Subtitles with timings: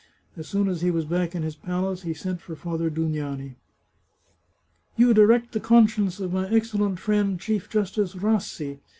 [0.35, 3.57] As soon as he was back in his palace he sent for Father Dugnani."
[4.97, 8.79] You direct the conscience of my excellent friend Chief Justice Rassi.